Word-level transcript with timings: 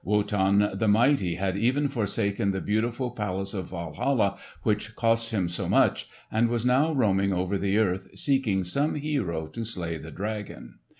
Wotan 0.03 0.71
the 0.73 0.87
mighty 0.87 1.35
had 1.35 1.55
even 1.55 1.87
forsaken 1.87 2.49
the 2.49 2.59
beautiful 2.59 3.11
palace 3.11 3.53
of 3.53 3.71
Walhalla 3.71 4.35
which 4.63 4.95
cost 4.95 5.29
him 5.29 5.47
so 5.47 5.69
much, 5.69 6.09
and 6.31 6.49
was 6.49 6.65
now 6.65 6.91
roaming 6.91 7.31
over 7.31 7.55
the 7.55 7.77
earth 7.77 8.07
seeking 8.17 8.63
some 8.63 8.95
hero 8.95 9.45
to 9.49 9.63
slay 9.63 9.97
the 9.99 10.09
dragon. 10.09 10.79